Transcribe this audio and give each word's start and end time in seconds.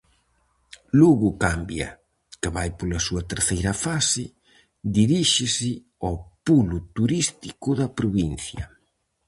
Lugo 0.99 1.29
Cambia, 1.43 1.89
que 2.41 2.49
vai 2.55 2.69
pola 2.77 2.99
súa 3.07 3.23
terceira 3.31 3.73
fase, 3.85 4.23
diríxese 4.97 5.71
ao 6.05 6.15
pulo 6.45 6.77
turístico 6.95 7.69
da 7.79 7.87
provincia. 7.99 8.63